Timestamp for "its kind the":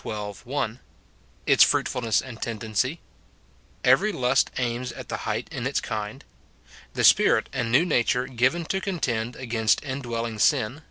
5.67-7.03